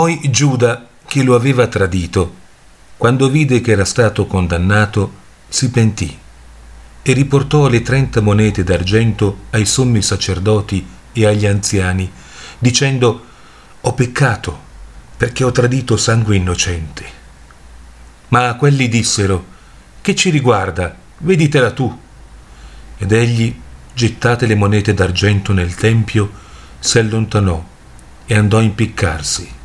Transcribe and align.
Poi 0.00 0.18
Giuda, 0.30 0.88
che 1.06 1.22
lo 1.22 1.34
aveva 1.34 1.66
tradito, 1.66 2.34
quando 2.96 3.28
vide 3.28 3.60
che 3.60 3.72
era 3.72 3.84
stato 3.84 4.24
condannato, 4.24 5.12
si 5.46 5.70
pentì 5.70 6.18
e 7.02 7.12
riportò 7.12 7.68
le 7.68 7.82
trenta 7.82 8.22
monete 8.22 8.64
d'argento 8.64 9.40
ai 9.50 9.66
sommi 9.66 10.00
sacerdoti 10.00 10.86
e 11.12 11.26
agli 11.26 11.44
anziani, 11.44 12.10
dicendo 12.58 13.26
Ho 13.82 13.92
peccato 13.92 14.58
perché 15.18 15.44
ho 15.44 15.52
tradito 15.52 15.98
sangue 15.98 16.34
innocente. 16.36 17.04
Ma 18.28 18.54
quelli 18.54 18.88
dissero 18.88 19.44
Che 20.00 20.14
ci 20.14 20.30
riguarda? 20.30 20.96
Veditela 21.18 21.72
tu. 21.72 22.00
Ed 22.96 23.12
egli, 23.12 23.54
gettate 23.92 24.46
le 24.46 24.54
monete 24.54 24.94
d'argento 24.94 25.52
nel 25.52 25.74
tempio, 25.74 26.32
si 26.78 26.98
allontanò 26.98 27.62
e 28.24 28.34
andò 28.34 28.56
a 28.56 28.62
impiccarsi. 28.62 29.58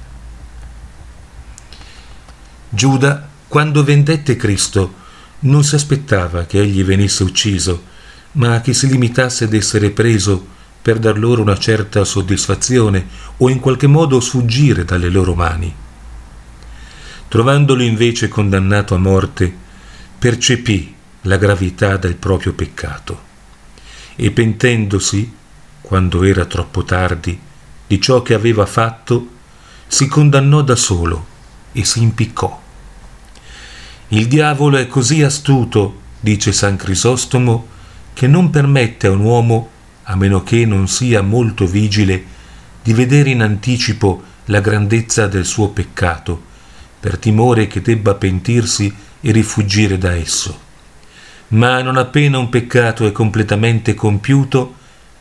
Giuda, 2.76 3.30
quando 3.48 3.86
vendette 3.86 4.36
Cristo, 4.36 4.96
non 5.40 5.64
si 5.64 5.76
aspettava 5.76 6.44
che 6.44 6.60
egli 6.60 6.84
venisse 6.84 7.24
ucciso, 7.24 7.84
ma 8.34 8.60
che 8.60 8.74
si 8.74 8.88
limitasse 8.88 9.46
ad 9.46 9.54
essere 9.54 9.92
preso 9.92 10.46
per 10.82 11.00
dar 11.00 11.18
loro 11.18 11.42
una 11.42 11.58
certa 11.58 12.04
soddisfazione 12.04 13.08
o 13.38 13.50
in 13.50 13.62
qualche 13.62 13.88
modo 13.88 14.20
sfuggire 14.20 14.84
dalle 14.84 15.08
loro 15.08 15.36
mani. 15.36 15.74
Trovandolo 17.30 17.82
invece 17.82 18.28
condannato 18.28 18.94
a 18.94 18.98
morte, 18.98 19.56
percepì 20.20 20.94
la 21.22 21.38
gravità 21.38 21.96
del 21.96 22.16
proprio 22.16 22.52
peccato 22.52 23.24
e 24.18 24.32
pentendosi, 24.32 25.34
quando 25.80 26.24
era 26.24 26.44
troppo 26.44 26.84
tardi, 26.84 27.40
di 27.88 28.02
ciò 28.02 28.22
che 28.22 28.34
aveva 28.34 28.66
fatto, 28.66 29.30
si 29.88 30.08
condannò 30.08 30.62
da 30.62 30.76
solo 30.76 31.26
e 31.72 31.86
si 31.86 32.02
impiccò. 32.02 32.64
Il 34.16 34.30
diavolo 34.30 34.78
è 34.78 34.88
così 34.88 35.24
astuto, 35.24 36.00
dice 36.22 36.54
San 36.54 36.78
Crisostomo, 36.78 37.68
che 38.14 38.28
non 38.28 38.50
permette 38.50 39.08
a 39.08 39.12
un 39.12 39.20
uomo, 39.20 39.70
a 40.04 40.16
meno 40.16 40.42
che 40.42 40.66
non 40.66 40.88
sia 40.88 41.22
molto 41.22 41.66
vigile, 41.66 42.24
di 42.82 42.94
vedere 42.94 43.32
in 43.32 43.42
anticipo 43.42 44.24
la 44.46 44.62
grandezza 44.62 45.28
del 45.28 45.44
suo 45.44 45.72
peccato, 45.72 46.42
per 46.98 47.18
timore 47.18 47.68
che 47.68 47.82
debba 47.82 48.14
pentirsi 48.14 48.96
e 49.20 49.32
rifuggire 49.34 49.98
da 49.98 50.14
esso. 50.14 50.62
Ma 51.50 51.82
non 51.82 51.98
appena 51.98 52.38
un 52.38 52.48
peccato 52.48 53.06
è 53.06 53.12
completamente 53.12 53.96
compiuto, 53.96 54.76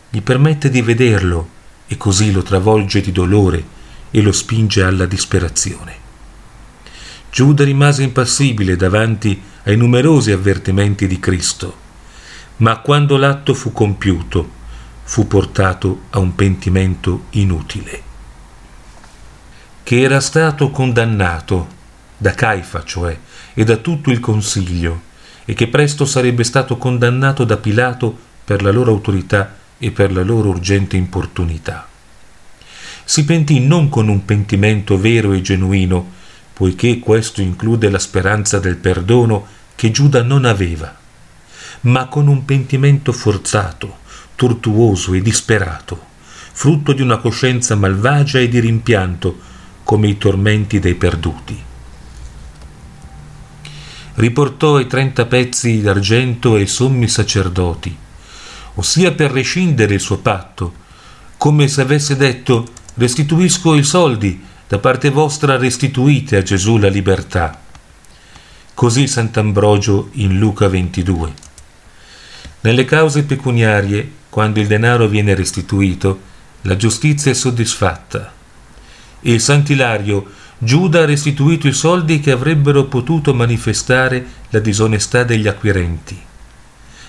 gli 0.09 0.23
permette 0.23 0.71
di 0.71 0.83
vederlo 0.83 1.49
e 1.89 1.97
così 1.97 2.31
lo 2.31 2.45
travolge 2.45 3.01
di 3.01 3.11
dolore 3.11 3.65
e 4.13 4.23
lo 4.23 4.31
spinge 4.31 4.85
alla 4.85 5.07
disperazione. 5.07 6.04
Giuda 7.35 7.65
rimase 7.65 8.05
impassibile 8.05 8.77
davanti 8.77 9.43
ai 9.65 9.77
numerosi 9.77 10.31
avvertimenti 10.31 11.09
di 11.09 11.19
Cristo, 11.19 11.77
ma 12.59 12.79
quando 12.79 13.17
l'atto 13.17 13.55
fu 13.55 13.73
compiuto, 13.73 14.49
fu 15.03 15.27
portato 15.27 16.03
a 16.11 16.21
un 16.21 16.37
pentimento 16.37 17.25
inutile. 17.31 18.03
Che 19.83 20.01
era 20.01 20.21
stato 20.21 20.71
condannato, 20.71 21.67
da 22.17 22.31
Caifa 22.35 22.85
cioè, 22.85 23.19
e 23.53 23.65
da 23.65 23.79
tutto 23.79 24.13
il 24.13 24.21
consiglio, 24.21 25.01
e 25.45 25.55
che 25.55 25.67
presto 25.67 26.05
sarebbe 26.05 26.45
stato 26.45 26.77
condannato 26.77 27.43
da 27.43 27.57
Pilato 27.57 28.17
per 28.45 28.63
la 28.63 28.71
loro 28.71 28.93
autorità 28.93 29.57
e 29.77 29.91
per 29.91 30.13
la 30.13 30.23
loro 30.23 30.51
urgente 30.51 30.97
importunità. 30.97 31.89
Si 33.05 33.25
pentì 33.25 33.59
non 33.59 33.89
con 33.89 34.07
un 34.07 34.25
pentimento 34.25 34.97
vero 34.97 35.33
e 35.33 35.41
genuino, 35.41 36.14
poiché 36.55 37.01
questo 37.01 37.43
include 37.43 37.91
la 37.91 37.99
speranza 37.99 38.61
del 38.61 38.77
perdono 38.77 39.47
che 39.75 39.91
Giuda 39.91 40.23
non 40.23 40.45
aveva, 40.45 40.97
ma 41.83 42.07
con 42.07 42.29
un 42.29 42.45
pentimento 42.45 43.13
forzato, 43.13 43.99
tortuoso 44.37 45.13
e 45.15 45.21
disperato, 45.21 46.13
frutto 46.53 46.93
di 46.93 47.03
una 47.03 47.19
coscienza 47.19 47.75
malvagia 47.75 48.39
e 48.39 48.49
di 48.49 48.61
rimpianto, 48.61 49.53
come 49.83 50.09
i 50.09 50.17
tormenti 50.17 50.79
dei 50.79 50.95
perduti. 50.95 51.63
Riportò 54.15 54.79
i 54.79 54.87
trenta 54.87 55.27
pezzi 55.27 55.83
d'argento 55.83 56.55
ai 56.55 56.69
sommi 56.69 57.09
sacerdoti, 57.09 57.95
ossia 58.75 59.13
per 59.13 59.33
rescindere 59.33 59.95
il 59.95 60.01
suo 60.01 60.19
patto, 60.19 60.73
come 61.37 61.67
se 61.67 61.81
avesse 61.81 62.17
detto 62.17 62.67
restituisco 62.95 63.75
i 63.75 63.83
soldi 63.83 64.41
da 64.75 64.81
parte 64.81 65.09
vostra 65.09 65.57
restituite 65.57 66.37
a 66.37 66.43
Gesù 66.43 66.79
la 66.79 66.89
libertà. 66.89 67.61
Così 68.75 69.07
Sant'Ambrogio 69.07 70.09
in 70.15 70.37
Luca 70.37 70.67
22. 70.67 71.33
Nelle 72.63 72.85
cause 72.85 73.23
pecuniarie, 73.23 74.11
quando 74.29 74.59
il 74.59 74.67
denaro 74.67 75.07
viene 75.07 75.37
restituito, 75.37 76.19
la 76.63 76.75
giustizia 76.75 77.31
è 77.31 77.35
soddisfatta. 77.35 78.33
E 79.21 79.39
Sant'Ilario, 79.39 80.27
Giuda 80.59 81.03
ha 81.03 81.05
restituito 81.05 81.69
i 81.69 81.73
soldi 81.73 82.19
che 82.19 82.33
avrebbero 82.33 82.87
potuto 82.87 83.33
manifestare 83.33 84.27
la 84.49 84.59
disonestà 84.59 85.23
degli 85.23 85.47
acquirenti. 85.47 86.21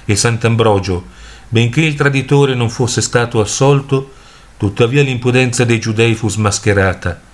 E 0.05 0.15
Sant'Ambrogio, 0.15 1.03
benché 1.49 1.81
il 1.81 1.95
traditore 1.95 2.53
non 2.53 2.69
fosse 2.69 3.01
stato 3.01 3.41
assolto, 3.41 4.13
tuttavia 4.55 5.01
l'impudenza 5.01 5.65
dei 5.65 5.79
giudei 5.79 6.13
fu 6.13 6.29
smascherata 6.29 7.24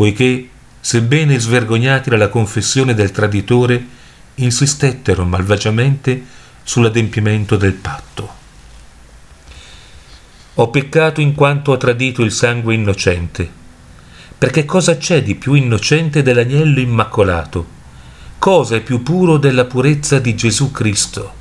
poiché, 0.00 0.48
sebbene 0.80 1.38
svergognati 1.38 2.08
dalla 2.08 2.28
confessione 2.28 2.94
del 2.94 3.10
traditore, 3.10 3.84
insistettero 4.36 5.26
malvagiamente 5.26 6.24
sull'adempimento 6.62 7.58
del 7.58 7.74
patto. 7.74 8.34
Ho 10.54 10.70
peccato 10.70 11.20
in 11.20 11.34
quanto 11.34 11.72
ho 11.72 11.76
tradito 11.76 12.22
il 12.22 12.32
sangue 12.32 12.72
innocente, 12.72 13.46
perché 14.38 14.64
cosa 14.64 14.96
c'è 14.96 15.22
di 15.22 15.34
più 15.34 15.52
innocente 15.52 16.22
dell'agnello 16.22 16.80
immacolato? 16.80 17.66
Cosa 18.38 18.76
è 18.76 18.80
più 18.80 19.02
puro 19.02 19.36
della 19.36 19.66
purezza 19.66 20.18
di 20.18 20.34
Gesù 20.34 20.70
Cristo? 20.70 21.34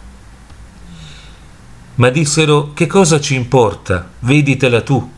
Ma 1.95 2.09
dissero, 2.09 2.73
che 2.73 2.87
cosa 2.87 3.21
ci 3.21 3.35
importa? 3.35 4.11
Veditela 4.19 4.81
tu. 4.81 5.13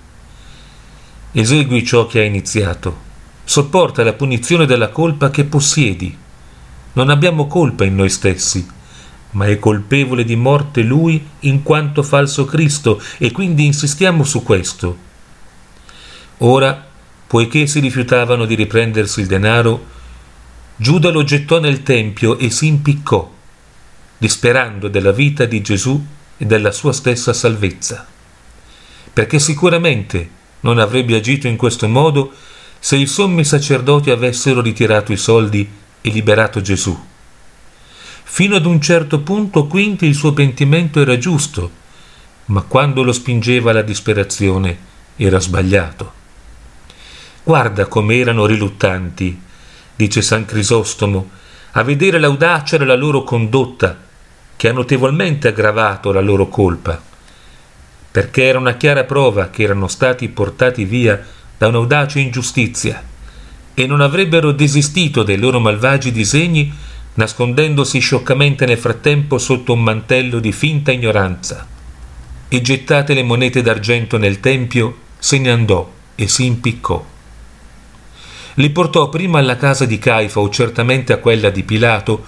Esegui 1.31 1.83
ciò 1.83 2.05
che 2.05 2.19
hai 2.19 2.27
iniziato 2.27 3.00
sopporta 3.43 4.03
la 4.03 4.13
punizione 4.13 4.65
della 4.65 4.89
colpa 4.89 5.29
che 5.29 5.43
possiedi. 5.43 6.15
Non 6.93 7.09
abbiamo 7.09 7.47
colpa 7.47 7.85
in 7.85 7.95
noi 7.95 8.09
stessi, 8.09 8.67
ma 9.31 9.45
è 9.45 9.59
colpevole 9.59 10.23
di 10.23 10.35
morte 10.35 10.81
lui 10.81 11.25
in 11.41 11.63
quanto 11.63 12.03
falso 12.03 12.45
Cristo 12.45 13.01
e 13.17 13.31
quindi 13.31 13.65
insistiamo 13.65 14.23
su 14.23 14.43
questo. 14.43 15.09
Ora, 16.39 16.85
poiché 17.27 17.67
si 17.67 17.79
rifiutavano 17.79 18.45
di 18.45 18.55
riprendersi 18.55 19.21
il 19.21 19.27
denaro, 19.27 19.99
Giuda 20.81 21.11
lo 21.11 21.23
gettò 21.23 21.59
nel 21.59 21.83
tempio 21.83 22.39
e 22.39 22.49
si 22.49 22.65
impiccò, 22.65 23.31
disperando 24.17 24.87
della 24.87 25.11
vita 25.11 25.45
di 25.45 25.61
Gesù 25.61 26.03
e 26.37 26.45
della 26.45 26.71
sua 26.71 26.91
stessa 26.91 27.33
salvezza. 27.33 28.07
Perché 29.13 29.37
sicuramente 29.37 30.29
non 30.61 30.79
avrebbe 30.79 31.15
agito 31.15 31.47
in 31.47 31.55
questo 31.55 31.87
modo 31.87 32.33
se 32.83 32.95
i 32.95 33.05
sommi 33.05 33.45
sacerdoti 33.45 34.09
avessero 34.09 34.59
ritirato 34.59 35.11
i 35.11 35.17
soldi 35.17 35.69
e 36.01 36.09
liberato 36.09 36.61
Gesù. 36.61 36.99
Fino 38.23 38.55
ad 38.55 38.65
un 38.65 38.81
certo 38.81 39.19
punto 39.19 39.67
quindi 39.67 40.07
il 40.07 40.15
suo 40.15 40.33
pentimento 40.33 40.99
era 40.99 41.15
giusto, 41.19 41.69
ma 42.45 42.63
quando 42.63 43.03
lo 43.03 43.11
spingeva 43.11 43.69
alla 43.69 43.83
disperazione 43.83 44.75
era 45.15 45.39
sbagliato. 45.39 46.11
Guarda 47.43 47.85
come 47.85 48.17
erano 48.17 48.47
riluttanti, 48.47 49.39
dice 49.95 50.23
San 50.23 50.45
Crisostomo, 50.45 51.29
a 51.73 51.83
vedere 51.83 52.17
l'audacia 52.17 52.77
della 52.77 52.95
loro 52.95 53.21
condotta, 53.23 53.95
che 54.57 54.69
ha 54.69 54.73
notevolmente 54.73 55.49
aggravato 55.49 56.11
la 56.11 56.19
loro 56.19 56.47
colpa, 56.47 56.99
perché 58.09 58.43
era 58.43 58.57
una 58.57 58.73
chiara 58.73 59.03
prova 59.03 59.49
che 59.49 59.61
erano 59.61 59.87
stati 59.87 60.27
portati 60.29 60.83
via 60.83 61.23
da 61.61 61.67
un'audace 61.67 62.19
ingiustizia 62.19 63.03
e 63.75 63.85
non 63.85 64.01
avrebbero 64.01 64.51
desistito 64.51 65.21
dai 65.21 65.37
loro 65.37 65.59
malvagi 65.59 66.11
disegni 66.11 66.73
nascondendosi 67.13 67.99
scioccamente 67.99 68.65
nel 68.65 68.79
frattempo 68.79 69.37
sotto 69.37 69.73
un 69.73 69.83
mantello 69.83 70.39
di 70.39 70.51
finta 70.51 70.91
ignoranza. 70.91 71.67
E 72.47 72.61
gettate 72.61 73.13
le 73.13 73.21
monete 73.21 73.61
d'argento 73.61 74.17
nel 74.17 74.39
tempio, 74.39 74.97
se 75.19 75.37
ne 75.37 75.51
andò 75.51 75.87
e 76.15 76.27
si 76.27 76.47
impiccò. 76.47 77.05
Li 78.55 78.69
portò 78.71 79.09
prima 79.09 79.37
alla 79.37 79.55
casa 79.55 79.85
di 79.85 79.99
Caifa 79.99 80.39
o 80.39 80.49
certamente 80.49 81.13
a 81.13 81.17
quella 81.17 81.51
di 81.51 81.61
Pilato, 81.61 82.25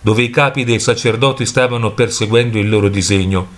dove 0.00 0.22
i 0.22 0.30
capi 0.30 0.62
dei 0.62 0.78
sacerdoti 0.78 1.44
stavano 1.44 1.90
perseguendo 1.90 2.56
il 2.56 2.68
loro 2.68 2.88
disegno, 2.88 3.48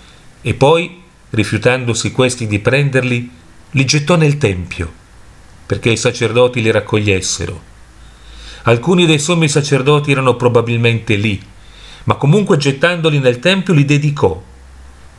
e 0.41 0.55
poi, 0.55 1.03
rifiutandosi 1.29 2.13
questi 2.13 2.47
di 2.47 2.61
prenderli, 2.61 3.31
li 3.73 3.85
gettò 3.85 4.17
nel 4.17 4.39
tempio 4.39 4.98
perché 5.69 5.91
i 5.91 5.99
sacerdoti 5.99 6.63
li 6.63 6.71
raccogliessero. 6.71 7.61
Alcuni 8.63 9.05
dei 9.05 9.19
sommi 9.19 9.51
sacerdoti 9.51 10.11
erano 10.13 10.35
probabilmente 10.35 11.15
lì, 11.15 11.39
ma 12.05 12.15
comunque 12.15 12.57
gettandoli 12.57 13.19
nel 13.19 13.39
tempio 13.39 13.75
li 13.75 13.85
dedicò, 13.85 14.43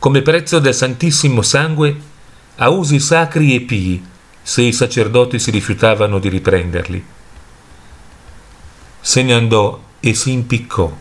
come 0.00 0.22
prezzo 0.22 0.58
del 0.58 0.74
santissimo 0.74 1.40
sangue, 1.40 1.96
a 2.56 2.68
usi 2.68 2.98
sacri 2.98 3.54
e 3.54 3.60
pii, 3.60 4.04
se 4.42 4.62
i 4.62 4.72
sacerdoti 4.72 5.38
si 5.38 5.52
rifiutavano 5.52 6.18
di 6.18 6.28
riprenderli. 6.28 7.04
Se 9.00 9.22
ne 9.22 9.32
andò 9.32 9.80
e 10.00 10.14
si 10.14 10.32
impiccò. 10.32 10.92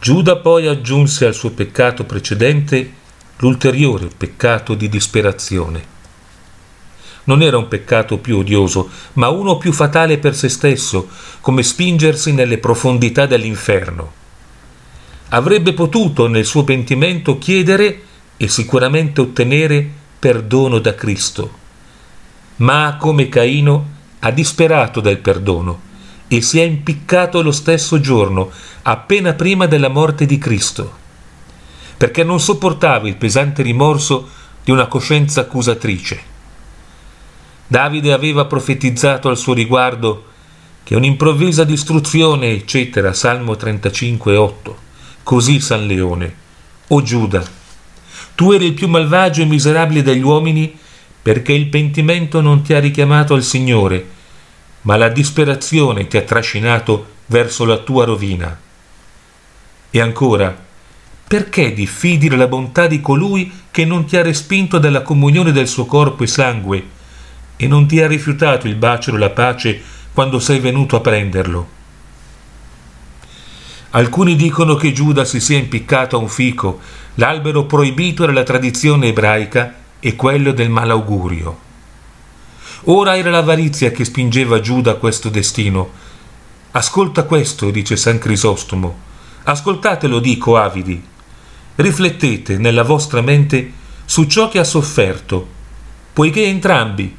Giuda 0.00 0.36
poi 0.38 0.66
aggiunse 0.66 1.24
al 1.24 1.34
suo 1.34 1.50
peccato 1.50 2.02
precedente 2.02 2.92
l'ulteriore 3.36 4.08
peccato 4.08 4.74
di 4.74 4.88
disperazione. 4.88 5.94
Non 7.26 7.42
era 7.42 7.58
un 7.58 7.68
peccato 7.68 8.18
più 8.18 8.38
odioso, 8.38 8.88
ma 9.14 9.28
uno 9.28 9.58
più 9.58 9.72
fatale 9.72 10.18
per 10.18 10.34
se 10.34 10.48
stesso, 10.48 11.08
come 11.40 11.62
spingersi 11.62 12.32
nelle 12.32 12.58
profondità 12.58 13.26
dell'inferno. 13.26 14.12
Avrebbe 15.30 15.72
potuto 15.72 16.28
nel 16.28 16.44
suo 16.44 16.62
pentimento 16.62 17.38
chiedere 17.38 18.02
e 18.36 18.48
sicuramente 18.48 19.20
ottenere 19.20 19.88
perdono 20.18 20.78
da 20.78 20.94
Cristo. 20.94 21.50
Ma 22.56 22.96
come 22.98 23.28
Caino 23.28 23.94
ha 24.20 24.30
disperato 24.30 25.00
del 25.00 25.18
perdono 25.18 25.80
e 26.28 26.40
si 26.42 26.60
è 26.60 26.62
impiccato 26.62 27.42
lo 27.42 27.52
stesso 27.52 28.00
giorno, 28.00 28.50
appena 28.82 29.32
prima 29.34 29.66
della 29.66 29.88
morte 29.88 30.26
di 30.26 30.38
Cristo, 30.38 30.94
perché 31.96 32.22
non 32.22 32.40
sopportava 32.40 33.08
il 33.08 33.16
pesante 33.16 33.62
rimorso 33.62 34.28
di 34.62 34.70
una 34.70 34.86
coscienza 34.86 35.42
accusatrice. 35.42 36.34
Davide 37.68 38.12
aveva 38.12 38.44
profetizzato 38.44 39.28
al 39.28 39.36
suo 39.36 39.52
riguardo 39.52 40.24
che 40.84 40.94
un'improvvisa 40.94 41.64
distruzione, 41.64 42.50
eccetera, 42.50 43.12
Salmo 43.12 43.56
35, 43.56 44.36
8. 44.36 44.78
Così 45.24 45.58
San 45.58 45.84
Leone, 45.84 46.34
o 46.86 47.02
Giuda, 47.02 47.44
tu 48.36 48.52
eri 48.52 48.66
il 48.66 48.74
più 48.74 48.86
malvagio 48.86 49.42
e 49.42 49.46
miserabile 49.46 50.02
degli 50.02 50.22
uomini 50.22 50.78
perché 51.20 51.52
il 51.52 51.66
pentimento 51.66 52.40
non 52.40 52.62
ti 52.62 52.72
ha 52.72 52.78
richiamato 52.78 53.34
al 53.34 53.42
Signore, 53.42 54.10
ma 54.82 54.96
la 54.96 55.08
disperazione 55.08 56.06
ti 56.06 56.16
ha 56.16 56.22
trascinato 56.22 57.14
verso 57.26 57.64
la 57.64 57.78
tua 57.78 58.04
rovina. 58.04 58.56
E 59.90 60.00
ancora, 60.00 60.56
perché 61.26 61.72
diffidi 61.72 62.28
della 62.28 62.46
bontà 62.46 62.86
di 62.86 63.00
colui 63.00 63.50
che 63.72 63.84
non 63.84 64.04
ti 64.04 64.16
ha 64.16 64.22
respinto 64.22 64.78
dalla 64.78 65.02
comunione 65.02 65.50
del 65.50 65.66
suo 65.66 65.86
corpo 65.86 66.22
e 66.22 66.28
sangue 66.28 66.94
e 67.56 67.66
non 67.66 67.86
ti 67.86 68.00
ha 68.00 68.06
rifiutato 68.06 68.66
il 68.66 68.76
bacio 68.76 69.10
della 69.10 69.30
pace 69.30 69.80
quando 70.12 70.38
sei 70.38 70.60
venuto 70.60 70.96
a 70.96 71.00
prenderlo. 71.00 71.74
Alcuni 73.90 74.36
dicono 74.36 74.74
che 74.74 74.92
Giuda 74.92 75.24
si 75.24 75.40
sia 75.40 75.56
impiccato 75.56 76.16
a 76.16 76.18
un 76.18 76.28
fico, 76.28 76.80
l'albero 77.14 77.64
proibito 77.64 78.26
dalla 78.26 78.42
tradizione 78.42 79.08
ebraica 79.08 79.74
e 80.00 80.16
quello 80.16 80.52
del 80.52 80.68
malaugurio. 80.68 81.64
Ora 82.84 83.16
era 83.16 83.30
l'avarizia 83.30 83.90
che 83.90 84.04
spingeva 84.04 84.60
Giuda 84.60 84.92
a 84.92 84.96
questo 84.96 85.28
destino. 85.28 85.90
Ascolta 86.72 87.24
questo, 87.24 87.70
dice 87.70 87.96
San 87.96 88.18
Crisostomo. 88.18 89.04
Ascoltatelo, 89.44 90.18
dico 90.18 90.56
avidi. 90.56 91.02
Riflettete 91.76 92.58
nella 92.58 92.82
vostra 92.82 93.22
mente 93.22 93.72
su 94.04 94.24
ciò 94.24 94.48
che 94.48 94.58
ha 94.58 94.64
sofferto, 94.64 95.46
poiché 96.12 96.44
entrambi, 96.44 97.16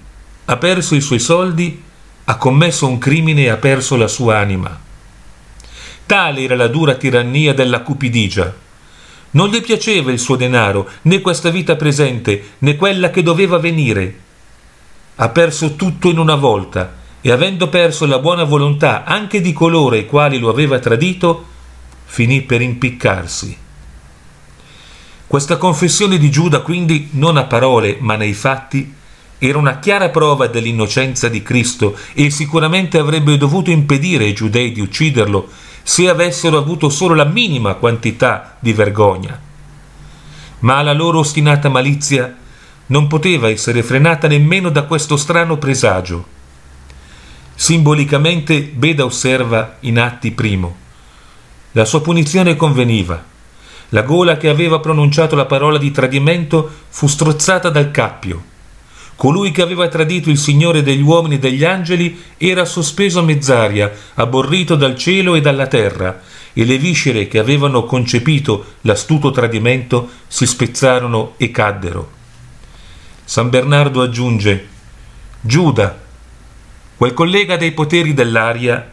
ha 0.49 0.55
perso 0.55 0.95
i 0.95 1.01
suoi 1.01 1.19
soldi, 1.19 1.83
ha 2.23 2.37
commesso 2.37 2.87
un 2.87 2.97
crimine 2.97 3.43
e 3.43 3.49
ha 3.49 3.57
perso 3.57 3.97
la 3.97 4.07
sua 4.07 4.37
anima. 4.37 4.79
Tale 6.05 6.41
era 6.41 6.55
la 6.55 6.67
dura 6.67 6.95
tirannia 6.95 7.53
della 7.53 7.81
cupidigia. 7.81 8.55
Non 9.31 9.49
gli 9.49 9.59
piaceva 9.59 10.09
il 10.09 10.19
suo 10.19 10.37
denaro, 10.37 10.89
né 11.01 11.19
questa 11.19 11.49
vita 11.49 11.75
presente, 11.75 12.51
né 12.59 12.77
quella 12.77 13.09
che 13.09 13.23
doveva 13.23 13.57
venire. 13.57 14.19
Ha 15.15 15.27
perso 15.29 15.75
tutto 15.75 16.09
in 16.09 16.17
una 16.17 16.35
volta 16.35 16.95
e 17.19 17.29
avendo 17.29 17.67
perso 17.67 18.05
la 18.05 18.19
buona 18.19 18.45
volontà 18.45 19.03
anche 19.03 19.41
di 19.41 19.51
coloro 19.51 19.95
i 19.95 20.05
quali 20.05 20.39
lo 20.39 20.49
aveva 20.49 20.79
tradito, 20.79 21.45
finì 22.05 22.41
per 22.43 22.61
impiccarsi. 22.61 23.57
Questa 25.27 25.57
confessione 25.57 26.17
di 26.17 26.31
Giuda 26.31 26.61
quindi 26.61 27.09
non 27.11 27.35
a 27.35 27.43
parole 27.43 27.97
ma 27.99 28.15
nei 28.15 28.33
fatti 28.33 28.95
era 29.39 29.57
una 29.57 29.77
chiara 29.79 30.09
prova 30.09 30.47
dell'innocenza 30.47 31.29
di 31.29 31.43
Cristo 31.43 31.95
e 32.13 32.29
sicuramente 32.31 32.97
avrebbe 32.97 33.37
dovuto 33.37 33.69
impedire 33.69 34.25
ai 34.25 34.33
giudei 34.33 34.71
di 34.71 34.81
ucciderlo 34.81 35.47
se 35.83 36.09
avessero 36.09 36.57
avuto 36.57 36.89
solo 36.89 37.13
la 37.13 37.25
minima 37.25 37.75
quantità 37.75 38.57
di 38.59 38.73
vergogna. 38.73 39.39
Ma 40.59 40.81
la 40.81 40.93
loro 40.93 41.19
ostinata 41.19 41.69
malizia 41.69 42.35
non 42.87 43.07
poteva 43.07 43.47
essere 43.49 43.83
frenata 43.83 44.27
nemmeno 44.27 44.69
da 44.69 44.83
questo 44.83 45.17
strano 45.17 45.57
presagio. 45.57 46.35
Simbolicamente 47.53 48.63
Beda 48.63 49.05
osserva 49.05 49.77
in 49.81 49.99
atti 49.99 50.31
primo. 50.31 50.75
La 51.73 51.85
sua 51.85 52.01
punizione 52.01 52.55
conveniva. 52.55 53.23
La 53.89 54.01
gola 54.01 54.37
che 54.37 54.49
aveva 54.49 54.79
pronunciato 54.79 55.35
la 55.35 55.45
parola 55.45 55.77
di 55.77 55.91
tradimento 55.91 56.69
fu 56.89 57.07
strozzata 57.07 57.69
dal 57.69 57.91
cappio 57.91 58.55
Colui 59.17 59.49
che 59.49 59.63
aveva 59.63 59.87
tradito 59.87 60.29
il 60.29 60.37
Signore 60.37 60.83
degli 60.83 61.01
uomini 61.01 61.35
e 61.35 61.39
degli 61.39 61.63
angeli 61.63 62.21
era 62.37 62.65
sospeso 62.65 63.19
a 63.19 63.23
mezz'aria, 63.23 63.91
aborrito 64.13 64.75
dal 64.75 64.95
cielo 64.95 65.33
e 65.33 65.41
dalla 65.41 65.65
terra, 65.65 66.21
e 66.53 66.63
le 66.63 66.77
viscere 66.77 67.27
che 67.27 67.39
avevano 67.39 67.83
concepito 67.85 68.75
l'astuto 68.81 69.31
tradimento 69.31 70.07
si 70.27 70.45
spezzarono 70.45 71.33
e 71.37 71.49
caddero. 71.49 72.11
San 73.25 73.49
Bernardo 73.49 74.03
aggiunge 74.03 74.67
Giuda, 75.41 75.99
quel 76.95 77.13
collega 77.15 77.57
dei 77.57 77.71
poteri 77.71 78.13
dell'aria, 78.13 78.87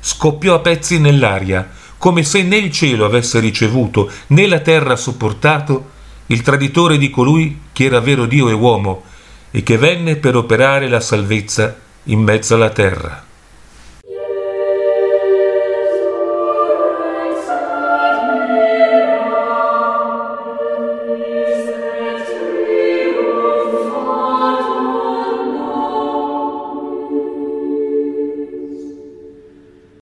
scoppiò 0.00 0.54
a 0.54 0.60
pezzi 0.60 0.98
nell'aria, 0.98 1.70
come 1.98 2.22
se 2.22 2.42
né 2.42 2.56
il 2.56 2.72
cielo 2.72 3.04
avesse 3.04 3.40
ricevuto 3.40 4.10
né 4.28 4.46
la 4.46 4.60
terra 4.60 4.96
sopportato 4.96 5.90
il 6.28 6.40
traditore 6.40 6.96
di 6.96 7.10
colui 7.10 7.60
che 7.72 7.84
era 7.84 8.00
vero 8.00 8.24
Dio 8.24 8.48
e 8.48 8.52
uomo, 8.52 9.04
e 9.56 9.62
che 9.62 9.78
venne 9.78 10.16
per 10.16 10.36
operare 10.36 10.86
la 10.86 11.00
salvezza 11.00 11.74
in 12.04 12.20
mezzo 12.20 12.56
alla 12.56 12.68
terra. 12.68 13.25